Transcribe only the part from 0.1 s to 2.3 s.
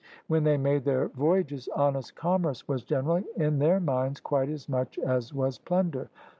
When they made their voyages, honest